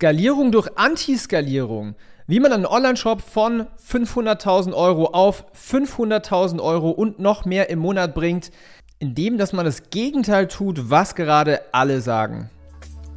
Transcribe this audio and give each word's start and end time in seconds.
Skalierung 0.00 0.50
durch 0.50 0.78
Antiskalierung. 0.78 1.94
Wie 2.26 2.40
man 2.40 2.54
einen 2.54 2.64
Online-Shop 2.64 3.20
von 3.20 3.66
500.000 3.86 4.72
Euro 4.72 5.08
auf 5.08 5.44
500.000 5.54 6.58
Euro 6.58 6.88
und 6.88 7.18
noch 7.18 7.44
mehr 7.44 7.68
im 7.68 7.80
Monat 7.80 8.14
bringt, 8.14 8.50
indem 8.98 9.36
dass 9.36 9.52
man 9.52 9.66
das 9.66 9.90
Gegenteil 9.90 10.48
tut, 10.48 10.88
was 10.88 11.14
gerade 11.14 11.60
alle 11.72 12.00
sagen. 12.00 12.48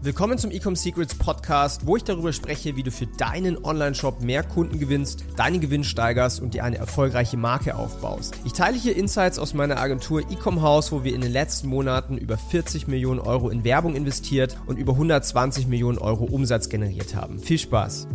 Willkommen 0.05 0.37
zum 0.37 0.51
Ecom 0.51 0.75
Secrets 0.75 1.15
Podcast, 1.15 1.87
wo 1.87 1.95
ich 1.95 2.03
darüber 2.03 2.33
spreche, 2.33 2.75
wie 2.75 2.83
du 2.83 2.91
für 2.91 3.07
deinen 3.07 3.63
Online-Shop 3.63 4.21
mehr 4.21 4.43
Kunden 4.43 4.77
gewinnst, 4.77 5.23
deinen 5.37 5.61
Gewinn 5.61 5.85
steigerst 5.85 6.41
und 6.41 6.53
dir 6.53 6.65
eine 6.65 6.77
erfolgreiche 6.77 7.37
Marke 7.37 7.73
aufbaust. 7.73 8.35
Ich 8.43 8.51
teile 8.51 8.77
hier 8.77 8.97
Insights 8.97 9.39
aus 9.39 9.53
meiner 9.53 9.79
Agentur 9.79 10.19
Ecom 10.29 10.61
House, 10.61 10.91
wo 10.91 11.05
wir 11.05 11.15
in 11.15 11.21
den 11.21 11.31
letzten 11.31 11.69
Monaten 11.69 12.17
über 12.17 12.37
40 12.37 12.89
Millionen 12.89 13.21
Euro 13.21 13.47
in 13.47 13.63
Werbung 13.63 13.95
investiert 13.95 14.57
und 14.65 14.77
über 14.77 14.91
120 14.91 15.67
Millionen 15.67 15.99
Euro 15.99 16.25
Umsatz 16.25 16.67
generiert 16.67 17.15
haben. 17.15 17.39
Viel 17.39 17.59
Spaß! 17.59 18.09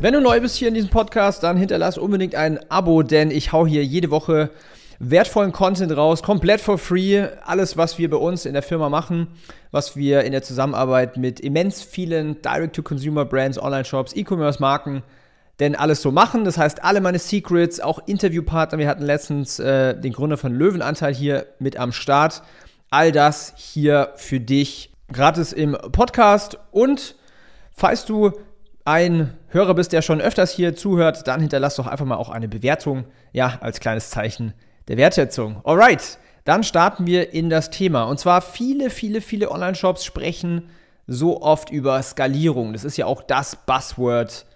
Wenn 0.00 0.14
du 0.14 0.20
neu 0.20 0.40
bist 0.40 0.56
hier 0.56 0.66
in 0.66 0.74
diesem 0.74 0.90
Podcast, 0.90 1.44
dann 1.44 1.56
hinterlass 1.56 1.96
unbedingt 1.96 2.34
ein 2.34 2.58
Abo, 2.72 3.04
denn 3.04 3.30
ich 3.30 3.52
hau 3.52 3.68
hier 3.68 3.84
jede 3.84 4.10
Woche 4.10 4.50
wertvollen 4.98 5.52
Content 5.52 5.96
raus, 5.96 6.22
komplett 6.22 6.60
for 6.60 6.78
free. 6.78 7.26
Alles, 7.44 7.76
was 7.76 7.98
wir 7.98 8.10
bei 8.10 8.16
uns 8.16 8.46
in 8.46 8.52
der 8.52 8.62
Firma 8.62 8.88
machen, 8.88 9.28
was 9.70 9.96
wir 9.96 10.24
in 10.24 10.32
der 10.32 10.42
Zusammenarbeit 10.42 11.16
mit 11.16 11.40
immens 11.40 11.82
vielen 11.82 12.40
Direct-to-Consumer-Brands, 12.42 13.58
Online-Shops, 13.58 14.14
E-Commerce-Marken 14.14 15.02
denn 15.60 15.76
alles 15.76 16.02
so 16.02 16.10
machen. 16.10 16.44
Das 16.44 16.58
heißt, 16.58 16.82
alle 16.82 17.00
meine 17.00 17.18
Secrets, 17.18 17.80
auch 17.80 18.00
Interviewpartner. 18.06 18.78
Wir 18.78 18.88
hatten 18.88 19.04
letztens 19.04 19.58
äh, 19.58 19.98
den 19.98 20.12
Gründer 20.12 20.36
von 20.36 20.52
Löwenanteil 20.52 21.14
hier 21.14 21.46
mit 21.58 21.76
am 21.76 21.92
Start. 21.92 22.42
All 22.90 23.12
das 23.12 23.54
hier 23.56 24.12
für 24.16 24.40
dich 24.40 24.92
gratis 25.12 25.52
im 25.52 25.76
Podcast. 25.92 26.58
Und 26.70 27.16
falls 27.72 28.04
du 28.04 28.32
ein 28.84 29.34
Hörer 29.48 29.74
bist, 29.74 29.92
der 29.92 30.02
schon 30.02 30.20
öfters 30.20 30.50
hier 30.50 30.76
zuhört, 30.76 31.26
dann 31.26 31.40
hinterlass 31.40 31.76
doch 31.76 31.86
einfach 31.86 32.04
mal 32.04 32.16
auch 32.16 32.28
eine 32.28 32.48
Bewertung, 32.48 33.04
ja, 33.32 33.58
als 33.60 33.80
kleines 33.80 34.10
Zeichen 34.10 34.52
der 34.88 34.96
Wertschätzung. 34.96 35.60
Alright, 35.64 36.18
dann 36.44 36.62
starten 36.62 37.06
wir 37.06 37.32
in 37.32 37.50
das 37.50 37.70
Thema. 37.70 38.04
Und 38.04 38.18
zwar 38.18 38.42
viele, 38.42 38.90
viele, 38.90 39.20
viele 39.20 39.50
Online-Shops 39.50 40.04
sprechen 40.04 40.70
so 41.06 41.42
oft 41.42 41.70
über 41.70 42.02
Skalierung. 42.02 42.72
Das 42.72 42.84
ist 42.84 42.96
ja 42.96 43.06
auch 43.06 43.22
das 43.22 43.56
Buzzword 43.66 44.46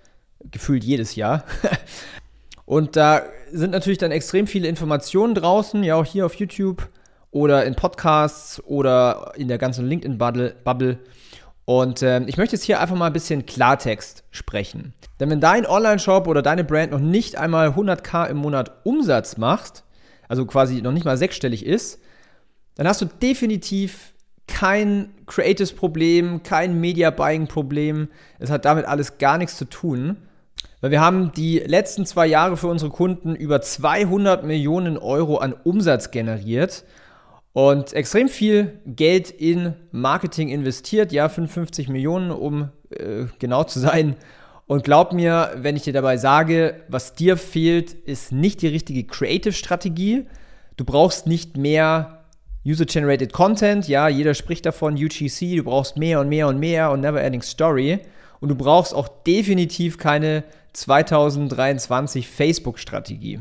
gefühlt 0.50 0.84
jedes 0.84 1.16
Jahr. 1.16 1.44
Und 2.64 2.96
da 2.96 3.22
sind 3.50 3.70
natürlich 3.70 3.98
dann 3.98 4.10
extrem 4.10 4.46
viele 4.46 4.68
Informationen 4.68 5.34
draußen, 5.34 5.82
ja 5.82 5.94
auch 5.94 6.04
hier 6.04 6.26
auf 6.26 6.34
YouTube 6.34 6.86
oder 7.30 7.64
in 7.64 7.74
Podcasts 7.74 8.62
oder 8.64 9.32
in 9.36 9.48
der 9.48 9.58
ganzen 9.58 9.86
LinkedIn-Bubble. 9.86 10.98
Und 11.64 12.02
äh, 12.02 12.20
ich 12.24 12.36
möchte 12.36 12.56
jetzt 12.56 12.64
hier 12.64 12.80
einfach 12.80 12.96
mal 12.96 13.06
ein 13.06 13.12
bisschen 13.12 13.46
Klartext 13.46 14.24
sprechen. 14.30 14.94
Denn 15.20 15.30
wenn 15.30 15.40
dein 15.40 15.66
Online-Shop 15.66 16.26
oder 16.26 16.42
deine 16.42 16.64
Brand 16.64 16.92
noch 16.92 17.00
nicht 17.00 17.36
einmal 17.36 17.70
100k 17.70 18.28
im 18.28 18.38
Monat 18.38 18.72
Umsatz 18.84 19.36
macht, 19.36 19.84
also 20.28 20.46
quasi 20.46 20.82
noch 20.82 20.92
nicht 20.92 21.04
mal 21.04 21.16
sechsstellig 21.16 21.64
ist, 21.64 22.00
dann 22.76 22.86
hast 22.86 23.00
du 23.00 23.06
definitiv 23.06 24.12
kein 24.46 25.10
Creatives-Problem, 25.26 26.42
kein 26.42 26.80
Media-Buying-Problem. 26.80 28.08
Es 28.38 28.50
hat 28.50 28.64
damit 28.64 28.86
alles 28.86 29.18
gar 29.18 29.38
nichts 29.38 29.56
zu 29.56 29.66
tun. 29.66 30.16
Weil 30.80 30.92
wir 30.92 31.00
haben 31.00 31.32
die 31.32 31.58
letzten 31.58 32.06
zwei 32.06 32.26
Jahre 32.26 32.56
für 32.56 32.68
unsere 32.68 32.90
Kunden 32.90 33.34
über 33.34 33.60
200 33.60 34.44
Millionen 34.44 34.96
Euro 34.96 35.38
an 35.38 35.52
Umsatz 35.52 36.10
generiert 36.10 36.84
und 37.52 37.92
extrem 37.92 38.28
viel 38.28 38.80
Geld 38.86 39.30
in 39.30 39.74
Marketing 39.90 40.48
investiert, 40.48 41.10
ja, 41.10 41.28
55 41.28 41.88
Millionen, 41.88 42.30
um 42.30 42.70
äh, 42.90 43.26
genau 43.40 43.64
zu 43.64 43.80
sein. 43.80 44.16
Und 44.68 44.84
glaub 44.84 45.14
mir, 45.14 45.52
wenn 45.56 45.76
ich 45.76 45.82
dir 45.82 45.94
dabei 45.94 46.18
sage, 46.18 46.82
was 46.88 47.14
dir 47.14 47.38
fehlt, 47.38 47.94
ist 47.94 48.32
nicht 48.32 48.60
die 48.60 48.68
richtige 48.68 49.04
Creative-Strategie. 49.04 50.26
Du 50.76 50.84
brauchst 50.84 51.26
nicht 51.26 51.56
mehr 51.56 52.26
User-Generated 52.66 53.32
Content, 53.32 53.88
ja, 53.88 54.08
jeder 54.08 54.34
spricht 54.34 54.66
davon, 54.66 54.92
UGC, 54.92 55.56
du 55.56 55.64
brauchst 55.64 55.96
mehr 55.96 56.20
und 56.20 56.28
mehr 56.28 56.48
und 56.48 56.58
mehr 56.58 56.90
und 56.90 57.00
Never-Ending 57.00 57.40
Story. 57.40 58.00
Und 58.40 58.50
du 58.50 58.56
brauchst 58.56 58.94
auch 58.94 59.08
definitiv 59.08 59.96
keine 59.96 60.44
2023 60.74 62.28
Facebook-Strategie. 62.28 63.40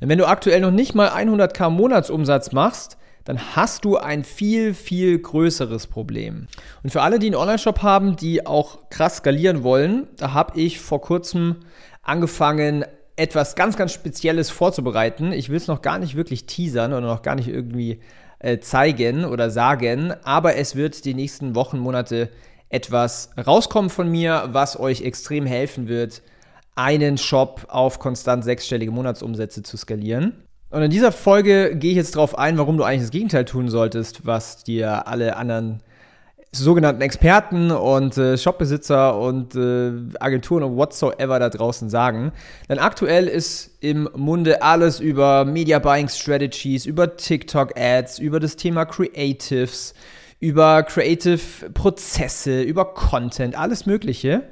Denn 0.00 0.08
wenn 0.08 0.18
du 0.18 0.26
aktuell 0.26 0.60
noch 0.60 0.70
nicht 0.70 0.94
mal 0.94 1.10
100k 1.10 1.68
Monatsumsatz 1.68 2.52
machst, 2.52 2.96
dann 3.24 3.56
hast 3.56 3.84
du 3.84 3.96
ein 3.96 4.24
viel, 4.24 4.74
viel 4.74 5.18
größeres 5.18 5.86
Problem. 5.86 6.46
Und 6.82 6.90
für 6.90 7.02
alle, 7.02 7.18
die 7.18 7.26
einen 7.26 7.36
Online-Shop 7.36 7.82
haben, 7.82 8.16
die 8.16 8.46
auch 8.46 8.90
krass 8.90 9.18
skalieren 9.18 9.62
wollen, 9.62 10.08
da 10.16 10.32
habe 10.32 10.58
ich 10.58 10.80
vor 10.80 11.00
kurzem 11.00 11.56
angefangen, 12.02 12.84
etwas 13.16 13.54
ganz, 13.54 13.76
ganz 13.76 13.92
Spezielles 13.92 14.50
vorzubereiten. 14.50 15.32
Ich 15.32 15.48
will 15.48 15.56
es 15.56 15.68
noch 15.68 15.82
gar 15.82 15.98
nicht 15.98 16.16
wirklich 16.16 16.46
teasern 16.46 16.92
oder 16.92 17.06
noch 17.06 17.22
gar 17.22 17.34
nicht 17.34 17.48
irgendwie 17.48 18.00
äh, 18.38 18.58
zeigen 18.58 19.24
oder 19.24 19.50
sagen, 19.50 20.14
aber 20.24 20.56
es 20.56 20.74
wird 20.74 21.04
die 21.04 21.14
nächsten 21.14 21.54
Wochen, 21.54 21.78
Monate 21.78 22.30
etwas 22.68 23.30
rauskommen 23.38 23.90
von 23.90 24.10
mir, 24.10 24.48
was 24.52 24.80
euch 24.80 25.02
extrem 25.02 25.46
helfen 25.46 25.88
wird, 25.88 26.22
einen 26.74 27.18
Shop 27.18 27.66
auf 27.68 27.98
konstant 27.98 28.44
sechsstellige 28.44 28.90
Monatsumsätze 28.90 29.62
zu 29.62 29.76
skalieren. 29.76 30.42
Und 30.72 30.82
in 30.82 30.90
dieser 30.90 31.12
Folge 31.12 31.76
gehe 31.76 31.90
ich 31.90 31.96
jetzt 31.98 32.16
darauf 32.16 32.38
ein, 32.38 32.56
warum 32.56 32.78
du 32.78 32.84
eigentlich 32.84 33.02
das 33.02 33.10
Gegenteil 33.10 33.44
tun 33.44 33.68
solltest, 33.68 34.24
was 34.24 34.64
dir 34.64 35.06
alle 35.06 35.36
anderen 35.36 35.82
sogenannten 36.50 37.02
Experten 37.02 37.70
und 37.70 38.16
äh, 38.16 38.38
Shopbesitzer 38.38 39.18
und 39.18 39.54
äh, 39.54 39.92
Agenturen 40.18 40.62
und 40.62 40.76
whatsoever 40.76 41.38
da 41.38 41.50
draußen 41.50 41.90
sagen. 41.90 42.32
Denn 42.70 42.78
aktuell 42.78 43.26
ist 43.28 43.70
im 43.80 44.08
Munde 44.16 44.62
alles 44.62 44.98
über 44.98 45.44
Media 45.44 45.78
Buying 45.78 46.08
Strategies, 46.08 46.86
über 46.86 47.18
TikTok 47.18 47.78
Ads, 47.78 48.18
über 48.18 48.40
das 48.40 48.56
Thema 48.56 48.86
Creatives, 48.86 49.92
über 50.40 50.82
Creative 50.84 51.70
Prozesse, 51.74 52.62
über 52.62 52.94
Content, 52.94 53.58
alles 53.58 53.84
Mögliche. 53.84 54.44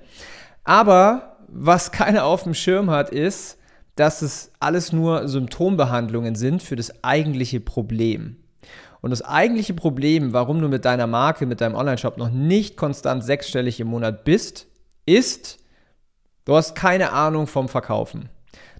Aber 0.64 1.38
was 1.48 1.92
keiner 1.92 2.24
auf 2.24 2.42
dem 2.42 2.54
Schirm 2.54 2.90
hat, 2.90 3.08
ist, 3.08 3.56
dass 3.96 4.22
es 4.22 4.52
alles 4.60 4.92
nur 4.92 5.28
Symptombehandlungen 5.28 6.34
sind 6.34 6.62
für 6.62 6.76
das 6.76 7.04
eigentliche 7.04 7.60
Problem. 7.60 8.36
Und 9.00 9.10
das 9.10 9.22
eigentliche 9.22 9.74
Problem, 9.74 10.32
warum 10.32 10.60
du 10.60 10.68
mit 10.68 10.84
deiner 10.84 11.06
Marke, 11.06 11.46
mit 11.46 11.60
deinem 11.60 11.74
Online-Shop 11.74 12.18
noch 12.18 12.30
nicht 12.30 12.76
konstant 12.76 13.24
sechsstellig 13.24 13.80
im 13.80 13.88
Monat 13.88 14.24
bist, 14.24 14.66
ist, 15.06 15.58
du 16.44 16.54
hast 16.54 16.74
keine 16.74 17.12
Ahnung 17.12 17.46
vom 17.46 17.68
Verkaufen. 17.68 18.28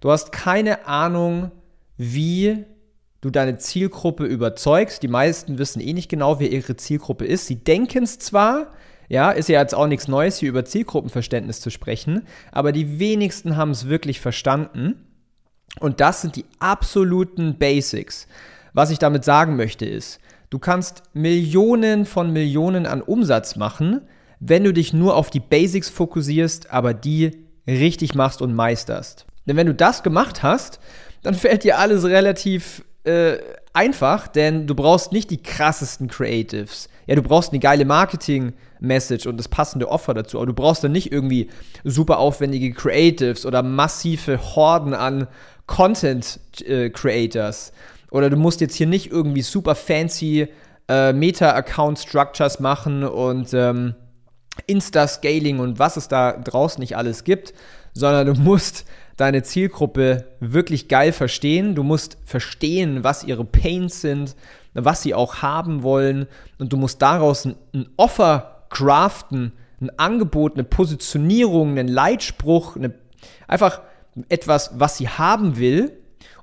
Du 0.01 0.11
hast 0.11 0.33
keine 0.33 0.87
Ahnung, 0.87 1.51
wie 1.97 2.65
du 3.21 3.31
deine 3.31 3.59
Zielgruppe 3.59 4.25
überzeugst. 4.25 5.03
Die 5.03 5.09
meisten 5.09 5.59
wissen 5.59 5.81
eh 5.81 5.93
nicht 5.93 6.09
genau, 6.09 6.41
wer 6.41 6.51
ihre 6.51 6.77
Zielgruppe 6.77 7.27
ist. 7.27 7.47
Sie 7.47 7.57
denken 7.57 8.05
es 8.05 8.19
zwar, 8.19 8.69
ja, 9.11 9.33
ist 9.33 9.49
ja 9.49 9.61
jetzt 9.61 9.75
auch 9.75 9.89
nichts 9.89 10.07
Neues, 10.07 10.39
hier 10.39 10.49
über 10.49 10.65
Zielgruppenverständnis 10.65 11.61
zu 11.61 11.71
sprechen, 11.71 12.23
aber 12.53 12.71
die 12.71 13.01
wenigsten 13.01 13.57
haben 13.57 13.73
es 13.73 13.89
wirklich 13.89 14.21
verstanden. 14.21 15.05
Und 15.81 16.01
das 16.01 16.23
sind 16.23 16.37
die 16.37 16.45
absoluten 16.61 17.59
Basics. 17.59 18.29
Was 18.73 18.93
ich 18.93 19.01
damit 19.01 19.25
sagen 19.25 19.57
möchte 19.57 19.85
ist, 19.85 20.21
du 20.49 20.61
kannst 20.61 21.03
Millionen 21.13 22.07
von 22.07 22.33
Millionen 22.33 22.87
an 22.87 23.03
Umsatz 23.03 23.57
machen, 23.57 24.03
wenn 24.39 24.63
du 24.63 24.73
dich 24.73 24.93
nur 24.93 25.17
auf 25.17 25.31
die 25.31 25.41
Basics 25.41 25.89
fokussierst, 25.89 26.71
aber 26.71 26.95
die 26.95 27.33
richtig 27.67 28.15
machst 28.15 28.41
und 28.41 28.55
meisterst. 28.55 29.27
Denn 29.45 29.57
wenn 29.57 29.67
du 29.67 29.75
das 29.75 30.05
gemacht 30.05 30.45
hast, 30.45 30.79
dann 31.23 31.35
fällt 31.35 31.65
dir 31.65 31.79
alles 31.79 32.05
relativ 32.05 32.85
äh, 33.03 33.39
einfach, 33.73 34.29
denn 34.29 34.67
du 34.67 34.75
brauchst 34.75 35.13
nicht 35.13 35.31
die 35.31 35.43
krassesten 35.43 36.09
Creatives. 36.09 36.89
Ja, 37.07 37.15
du 37.15 37.23
brauchst 37.23 37.53
eine 37.53 37.61
geile 37.61 37.85
Marketing-Message 37.85 39.27
und 39.27 39.37
das 39.37 39.49
passende 39.49 39.89
Offer 39.89 40.15
dazu, 40.15 40.39
aber 40.39 40.47
du 40.47 40.55
brauchst 40.55 40.83
dann 40.85 40.93
nicht 40.93 41.13
irgendwie 41.13 41.51
super 41.85 42.19
aufwendige 42.19 42.73
Creatives 42.73 43.47
oder 43.47 43.63
massive 43.63 44.55
Horden 44.55 44.95
an 44.95 45.29
Content 45.67 46.41
äh. 46.67 46.91
Oder 48.11 48.29
du 48.29 48.37
musst 48.37 48.61
jetzt 48.61 48.75
hier 48.75 48.89
nicht 48.89 49.11
irgendwie 49.11 49.43
super 49.43 49.77
fancy 49.77 50.49
äh, 50.89 51.13
Meta-Account-Structures 51.13 52.59
machen 52.59 53.05
und 53.05 53.55
ähm, 53.55 53.95
Insta-Scaling 54.67 55.61
und 55.61 55.79
was 55.79 55.97
es 55.97 56.09
da 56.09 56.33
draußen 56.33 56.81
nicht 56.81 56.97
alles 56.97 57.23
gibt, 57.23 57.55
sondern 57.93 58.27
du 58.27 58.35
musst 58.35 58.85
deine 59.21 59.43
Zielgruppe 59.43 60.25
wirklich 60.41 60.89
geil 60.89 61.13
verstehen. 61.13 61.75
Du 61.75 61.83
musst 61.83 62.17
verstehen, 62.25 63.05
was 63.05 63.23
ihre 63.25 63.45
Pains 63.45 64.01
sind, 64.01 64.35
was 64.73 65.03
sie 65.03 65.15
auch 65.15 65.43
haben 65.43 65.83
wollen 65.83 66.27
und 66.59 66.73
du 66.73 66.77
musst 66.77 67.03
daraus 67.03 67.45
ein, 67.45 67.57
ein 67.75 67.89
Offer 67.97 68.65
craften, 68.71 69.53
ein 69.81 69.91
Angebot, 69.99 70.55
eine 70.55 70.65
Positionierung, 70.65 71.79
einen 71.79 71.89
Leitspruch, 71.89 72.77
eine, 72.77 72.95
einfach 73.47 73.83
etwas, 74.29 74.73
was 74.79 74.97
sie 74.97 75.09
haben 75.09 75.59
will 75.59 75.93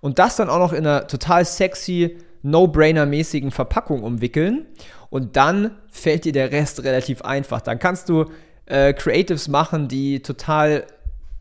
und 0.01 0.19
das 0.19 0.35
dann 0.35 0.49
auch 0.49 0.59
noch 0.59 0.73
in 0.73 0.85
einer 0.85 1.07
total 1.07 1.45
sexy, 1.45 2.17
No-Brainer-mäßigen 2.43 3.51
Verpackung 3.51 4.03
umwickeln 4.03 4.67
und 5.09 5.35
dann 5.35 5.71
fällt 5.89 6.25
dir 6.25 6.31
der 6.31 6.51
Rest 6.51 6.83
relativ 6.83 7.23
einfach. 7.23 7.61
Dann 7.61 7.79
kannst 7.79 8.09
du 8.09 8.25
äh, 8.67 8.93
Creatives 8.93 9.47
machen, 9.47 9.87
die 9.87 10.21
total 10.21 10.85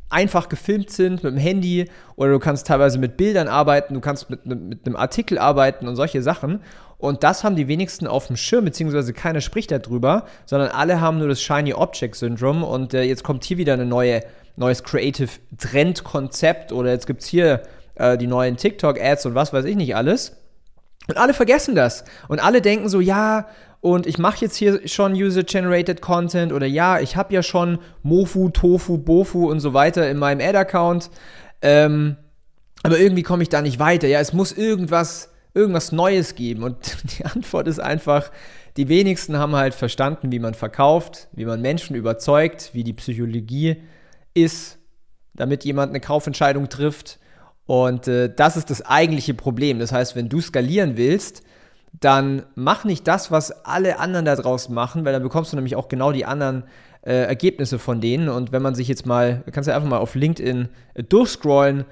einfach 0.09 0.49
gefilmt 0.49 0.91
sind 0.91 1.25
mit 1.25 1.35
dem 1.35 1.39
Handy 1.39 1.91
oder 2.17 2.31
du 2.31 2.39
kannst 2.39 2.67
teilweise 2.67 2.99
mit 2.99 3.17
Bildern 3.17 3.49
arbeiten, 3.49 3.95
du 3.95 4.01
kannst 4.01 4.31
mit, 4.31 4.47
mit 4.47 4.87
einem 4.87 4.97
Artikel 4.97 5.39
arbeiten 5.39 5.89
und 5.89 5.97
solche 5.97 6.23
Sachen. 6.23 6.61
Und 6.99 7.25
das 7.25 7.45
haben 7.45 7.57
die 7.57 7.69
wenigsten 7.69 8.07
auf 8.07 8.29
dem 8.29 8.37
Schirm, 8.37 8.65
beziehungsweise 8.65 9.13
keiner 9.13 9.41
spricht 9.41 9.71
darüber, 9.71 10.25
sondern 10.47 10.71
alle 10.71 11.01
haben 11.01 11.19
nur 11.19 11.29
das 11.29 11.43
Shiny 11.43 11.75
Object 11.75 12.15
Syndrome. 12.15 12.65
Und 12.65 12.95
äh, 12.95 13.03
jetzt 13.03 13.23
kommt 13.23 13.45
hier 13.45 13.59
wieder 13.59 13.75
ein 13.75 13.89
neue, 13.89 14.23
neues 14.57 14.83
Creative 14.83 15.29
Trend-Konzept 15.59 16.73
oder 16.73 16.91
jetzt 16.91 17.07
gibt 17.07 17.23
es 17.23 17.27
hier 17.27 17.63
äh, 17.97 18.17
die 18.17 18.27
neuen 18.27 18.57
TikTok-Ads 18.57 19.27
und 19.27 19.35
was 19.35 19.53
weiß 19.53 19.67
ich 19.67 19.77
nicht 19.77 19.95
alles. 19.95 20.37
Und 21.09 21.19
alle 21.19 21.35
vergessen 21.35 21.75
das. 21.75 22.05
Und 22.29 22.41
alle 22.41 22.63
denken 22.63 22.89
so, 22.89 23.01
ja, 23.01 23.47
und 23.81 24.07
ich 24.07 24.19
mache 24.19 24.39
jetzt 24.41 24.57
hier 24.57 24.87
schon 24.89 25.13
User-Generated 25.13 26.01
Content 26.01 26.53
oder 26.53 26.67
ja, 26.67 26.99
ich 26.99 27.17
habe 27.17 27.35
ja 27.35 27.43
schon 27.43 27.79
Mofu, 28.03 28.49
Tofu, 28.49 28.99
Bofu 28.99 29.51
und 29.51 29.61
so 29.61 29.75
weiter 29.75 30.09
in 30.11 30.19
meinem 30.19 30.47
Ad-Account. 30.47 31.11
Ähm, 31.63 32.17
aber 32.83 32.99
irgendwie 32.99 33.23
komme 33.23 33.43
ich 33.43 33.49
da 33.49 33.63
nicht 33.63 33.79
weiter. 33.79 34.09
Ja, 34.09 34.21
es 34.21 34.33
muss 34.33 34.53
irgendwas, 34.53 35.31
irgendwas 35.55 35.93
Neues 35.93 36.35
geben. 36.35 36.63
Und 36.63 36.97
die 37.19 37.25
Antwort 37.25 37.69
ist 37.69 37.81
einfach, 37.81 38.31
die 38.77 38.89
wenigsten 38.89 39.39
haben 39.39 39.57
halt 39.57 39.75
verstanden, 39.75 40.33
wie 40.33 40.39
man 40.39 40.55
verkauft, 40.55 41.29
wie 41.33 41.45
man 41.45 41.61
Menschen 41.61 41.97
überzeugt, 41.97 42.71
wie 42.73 42.85
die 42.85 42.93
Psychologie 42.93 43.83
ist, 44.35 44.79
damit 45.35 45.65
jemand 45.65 45.91
eine 45.91 46.01
Kaufentscheidung 46.01 46.69
trifft. 46.69 47.19
Und 47.67 48.07
äh, 48.09 48.33
das 48.35 48.57
ist 48.57 48.71
das 48.71 48.83
eigentliche 48.83 49.35
Problem. 49.35 49.79
Das 49.79 49.93
heißt, 49.93 50.15
wenn 50.15 50.29
du 50.29 50.41
skalieren 50.41 50.97
willst, 50.97 51.43
dann 52.01 52.45
mach 52.55 52.85
nicht 52.85 53.07
das, 53.09 53.31
was 53.31 53.65
alle 53.65 53.99
anderen 53.99 54.25
da 54.25 54.37
draußen 54.37 54.75
machen, 54.75 55.05
weil 55.05 55.13
dann 55.13 55.23
bekommst 55.23 55.53
du 55.53 55.57
nämlich 55.57 55.77
auch 55.77 55.89
genau 55.89 56.13
die 56.13 56.25
anderen 56.25 56.65
äh, 57.03 57.25
Ergebnisse 57.25 57.79
von 57.79 58.01
denen. 58.01 58.29
Und 58.29 58.53
wenn 58.53 58.63
man 58.63 58.75
sich 58.75 58.89
jetzt 58.89 59.07
mal, 59.07 59.43
kannst 59.53 59.69
du 59.69 59.75
einfach 59.75 59.89
mal 59.89 59.99
auf 59.99 60.15
LinkedIn 60.15 60.69
äh, 60.95 61.03
durchscrollen, 61.03 61.85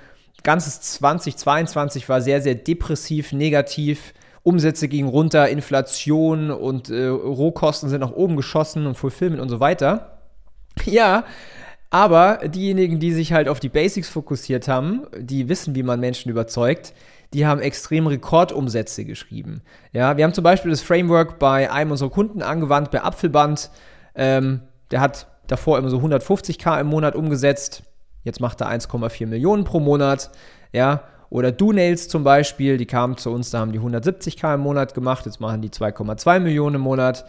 ganzes 0.42 0.80
2022 0.80 2.08
war 2.08 2.20
sehr, 2.20 2.42
sehr 2.42 2.54
depressiv, 2.54 3.32
negativ. 3.32 4.12
Umsätze 4.42 4.88
gingen 4.88 5.08
runter, 5.08 5.48
Inflation 5.48 6.50
und 6.50 6.90
äh, 6.90 7.06
Rohkosten 7.06 7.88
sind 7.88 8.00
nach 8.00 8.12
oben 8.12 8.36
geschossen 8.36 8.86
und 8.86 8.96
Fulfillment 8.96 9.40
und 9.40 9.48
so 9.48 9.60
weiter. 9.60 10.10
Ja, 10.86 11.24
aber 11.88 12.40
diejenigen, 12.48 12.98
die 12.98 13.12
sich 13.12 13.32
halt 13.32 13.48
auf 13.48 13.60
die 13.60 13.68
Basics 13.68 14.08
fokussiert 14.08 14.66
haben, 14.66 15.06
die 15.16 15.48
wissen, 15.48 15.76
wie 15.76 15.84
man 15.84 16.00
Menschen 16.00 16.28
überzeugt, 16.28 16.92
die 17.34 17.46
haben 17.46 17.60
extrem 17.60 18.06
Rekordumsätze 18.06 19.04
geschrieben. 19.04 19.60
Ja, 19.92 20.16
wir 20.16 20.24
haben 20.24 20.32
zum 20.32 20.44
Beispiel 20.44 20.70
das 20.70 20.80
Framework 20.80 21.38
bei 21.38 21.70
einem 21.70 21.90
unserer 21.90 22.10
Kunden 22.10 22.42
angewandt, 22.42 22.90
bei 22.90 23.02
Apfelband. 23.02 23.70
Ähm, 24.14 24.60
der 24.90 25.00
hat 25.00 25.26
davor 25.48 25.78
immer 25.78 25.90
so 25.90 25.98
150k 25.98 26.80
im 26.80 26.86
Monat 26.86 27.16
umgesetzt. 27.16 27.82
Jetzt 28.22 28.40
macht 28.40 28.60
er 28.60 28.70
1,4 28.70 29.26
Millionen 29.26 29.64
pro 29.64 29.80
Monat. 29.80 30.30
Ja, 30.72 31.02
oder 31.28 31.50
DoNails 31.50 32.08
zum 32.08 32.22
Beispiel, 32.22 32.76
die 32.76 32.86
kamen 32.86 33.16
zu 33.16 33.30
uns, 33.30 33.50
da 33.50 33.58
haben 33.58 33.72
die 33.72 33.80
170k 33.80 34.54
im 34.54 34.60
Monat 34.60 34.94
gemacht. 34.94 35.26
Jetzt 35.26 35.40
machen 35.40 35.60
die 35.60 35.70
2,2 35.70 36.38
Millionen 36.38 36.76
im 36.76 36.82
Monat. 36.82 37.24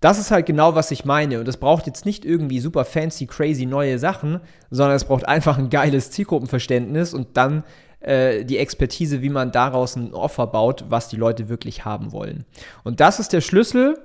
Das 0.00 0.18
ist 0.18 0.30
halt 0.30 0.46
genau, 0.46 0.74
was 0.74 0.90
ich 0.90 1.04
meine. 1.04 1.38
Und 1.38 1.48
es 1.48 1.56
braucht 1.56 1.86
jetzt 1.86 2.04
nicht 2.04 2.24
irgendwie 2.24 2.60
super 2.60 2.84
fancy, 2.84 3.26
crazy 3.26 3.64
neue 3.64 3.98
Sachen, 3.98 4.40
sondern 4.70 4.96
es 4.96 5.04
braucht 5.04 5.26
einfach 5.26 5.56
ein 5.56 5.70
geiles 5.70 6.10
Zielgruppenverständnis 6.10 7.14
und 7.14 7.36
dann 7.36 7.62
äh, 8.04 8.44
die 8.44 8.58
Expertise, 8.58 9.22
wie 9.22 9.30
man 9.30 9.52
daraus 9.52 9.96
ein 9.96 10.12
Offer 10.12 10.46
baut, 10.46 10.84
was 10.88 11.08
die 11.08 11.16
Leute 11.16 11.48
wirklich 11.48 11.84
haben 11.84 12.12
wollen. 12.12 12.44
Und 12.82 13.00
das 13.00 13.18
ist 13.18 13.32
der 13.32 13.40
Schlüssel 13.40 13.98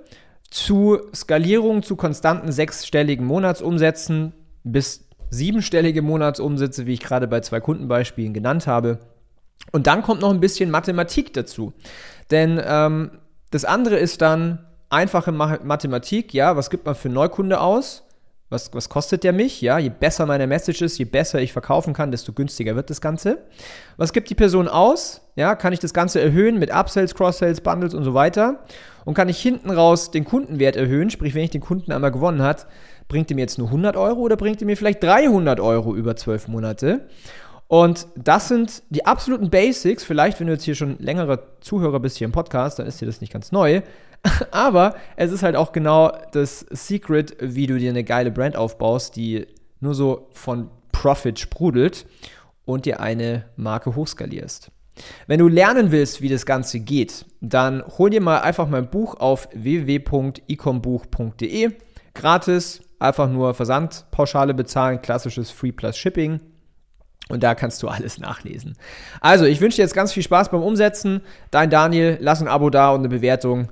zu 0.49 0.99
Skalierung, 1.13 1.83
zu 1.83 1.95
konstanten 1.95 2.51
sechsstelligen 2.51 3.25
Monatsumsätzen 3.25 4.33
bis 4.63 5.05
siebenstellige 5.29 6.01
Monatsumsätze, 6.01 6.85
wie 6.85 6.93
ich 6.93 7.01
gerade 7.01 7.27
bei 7.27 7.41
zwei 7.41 7.59
Kundenbeispielen 7.59 8.33
genannt 8.33 8.67
habe. 8.67 8.99
Und 9.71 9.85
dann 9.87 10.01
kommt 10.01 10.21
noch 10.21 10.31
ein 10.31 10.39
bisschen 10.39 10.71
Mathematik 10.71 11.33
dazu. 11.33 11.73
Denn 12.31 12.59
ähm, 12.65 13.11
das 13.51 13.65
andere 13.65 13.97
ist 13.97 14.21
dann 14.21 14.65
einfache 14.89 15.31
Mathematik, 15.31 16.33
ja, 16.33 16.55
was 16.55 16.69
gibt 16.69 16.85
man 16.85 16.95
für 16.95 17.09
Neukunde 17.09 17.59
aus? 17.59 18.03
Was, 18.49 18.73
was 18.73 18.89
kostet 18.89 19.23
der 19.23 19.31
mich? 19.31 19.61
Ja, 19.61 19.77
je 19.77 19.89
besser 19.89 20.25
meine 20.25 20.47
Message 20.47 20.81
ist, 20.81 20.97
je 20.97 21.05
besser 21.05 21.39
ich 21.39 21.53
verkaufen 21.53 21.93
kann, 21.93 22.09
desto 22.09 22.33
günstiger 22.33 22.75
wird 22.75 22.89
das 22.89 22.99
Ganze. 22.99 23.37
Was 23.97 24.11
gibt 24.11 24.29
die 24.29 24.35
Person 24.35 24.67
aus? 24.67 25.21
Ja, 25.35 25.55
kann 25.55 25.71
ich 25.71 25.79
das 25.79 25.93
Ganze 25.93 26.19
erhöhen 26.19 26.57
mit 26.57 26.73
Upsells, 26.73 27.13
Cross-Sells, 27.13 27.61
Bundles 27.61 27.93
und 27.93 28.03
so 28.03 28.15
weiter? 28.15 28.63
Und 29.05 29.13
kann 29.13 29.29
ich 29.29 29.39
hinten 29.39 29.69
raus 29.69 30.09
den 30.09 30.25
Kundenwert 30.25 30.75
erhöhen? 30.75 31.11
Sprich, 31.11 31.35
wenn 31.35 31.43
ich 31.43 31.51
den 31.51 31.61
Kunden 31.61 31.91
einmal 31.91 32.11
gewonnen 32.11 32.41
hat, 32.41 32.65
bringt 33.07 33.29
er 33.29 33.35
mir 33.35 33.41
jetzt 33.41 33.59
nur 33.59 33.67
100 33.67 33.95
Euro 33.95 34.21
oder 34.21 34.35
bringt 34.35 34.61
er 34.61 34.65
mir 34.65 34.77
vielleicht 34.77 35.03
300 35.03 35.59
Euro 35.59 35.95
über 35.95 36.15
12 36.15 36.47
Monate? 36.47 37.07
Und 37.67 38.07
das 38.15 38.47
sind 38.47 38.81
die 38.89 39.05
absoluten 39.05 39.51
Basics. 39.51 40.03
Vielleicht, 40.03 40.39
wenn 40.39 40.47
du 40.47 40.53
jetzt 40.53 40.63
hier 40.63 40.73
schon 40.73 40.97
längere 40.97 41.43
Zuhörer 41.61 41.99
bist 41.99 42.17
hier 42.17 42.25
im 42.25 42.31
Podcast, 42.31 42.79
dann 42.79 42.87
ist 42.87 42.99
dir 42.99 43.05
das 43.05 43.21
nicht 43.21 43.31
ganz 43.31 43.51
neu. 43.51 43.81
Aber 44.51 44.95
es 45.15 45.31
ist 45.31 45.43
halt 45.43 45.55
auch 45.55 45.71
genau 45.71 46.11
das 46.31 46.65
Secret, 46.71 47.37
wie 47.39 47.67
du 47.67 47.77
dir 47.77 47.89
eine 47.89 48.03
geile 48.03 48.31
Brand 48.31 48.55
aufbaust, 48.55 49.15
die 49.15 49.45
nur 49.79 49.93
so 49.93 50.27
von 50.31 50.69
Profit 50.91 51.37
sprudelt 51.39 52.07
und 52.65 52.85
dir 52.85 52.99
eine 52.99 53.45
Marke 53.55 53.95
hochskalierst. 53.95 54.71
Wenn 55.27 55.39
du 55.39 55.47
lernen 55.47 55.91
willst, 55.91 56.21
wie 56.21 56.27
das 56.29 56.45
Ganze 56.45 56.81
geht, 56.81 57.25
dann 57.39 57.81
hol 57.97 58.09
dir 58.09 58.19
mal 58.21 58.41
einfach 58.41 58.67
mein 58.67 58.89
Buch 58.89 59.15
auf 59.15 59.47
www.ecombuch.de. 59.53 61.71
Gratis, 62.13 62.81
einfach 62.99 63.29
nur 63.29 63.53
Versandpauschale 63.53 64.53
bezahlen, 64.53 65.01
klassisches 65.01 65.51
Free 65.51 65.71
Plus 65.71 65.95
Shipping. 65.97 66.41
Und 67.29 67.43
da 67.43 67.55
kannst 67.55 67.81
du 67.83 67.87
alles 67.87 68.17
nachlesen. 68.17 68.75
Also, 69.21 69.45
ich 69.45 69.61
wünsche 69.61 69.77
dir 69.77 69.83
jetzt 69.83 69.93
ganz 69.93 70.11
viel 70.11 70.23
Spaß 70.23 70.49
beim 70.49 70.63
Umsetzen. 70.63 71.21
Dein 71.51 71.69
Daniel, 71.69 72.17
lass 72.19 72.41
ein 72.41 72.47
Abo 72.47 72.71
da 72.71 72.89
und 72.89 73.01
eine 73.01 73.09
Bewertung. 73.09 73.71